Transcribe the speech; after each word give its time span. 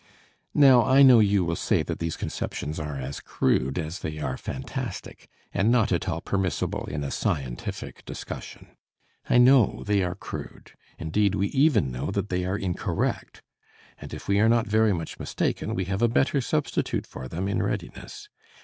Now 0.55 0.83
I 0.83 1.03
know 1.03 1.19
you 1.19 1.45
will 1.45 1.55
say 1.55 1.83
that 1.83 1.99
these 1.99 2.17
conceptions 2.17 2.79
are 2.79 2.97
as 2.99 3.19
crude 3.19 3.77
as 3.77 3.99
they 3.99 4.17
are 4.17 4.35
fantastic, 4.35 5.29
and 5.53 5.69
not 5.71 5.91
at 5.91 6.09
all 6.09 6.21
permissible 6.21 6.85
in 6.85 7.03
a 7.03 7.11
scientific 7.11 8.03
discussion. 8.05 8.69
I 9.29 9.37
know 9.37 9.83
they 9.85 10.01
are 10.01 10.15
crude 10.15 10.71
indeed, 10.97 11.35
we 11.35 11.49
even 11.49 11.91
know 11.91 12.09
that 12.09 12.29
they 12.29 12.45
are 12.45 12.57
incorrect, 12.57 13.43
and 13.99 14.11
if 14.11 14.27
we 14.27 14.39
are 14.39 14.49
not 14.49 14.65
very 14.65 14.91
much 14.91 15.19
mistaken 15.19 15.75
we 15.75 15.85
have 15.85 16.01
a 16.01 16.07
better 16.07 16.41
substitute 16.41 17.05
for 17.05 17.27
them 17.27 17.47
in 17.47 17.61
readiness. 17.61 18.27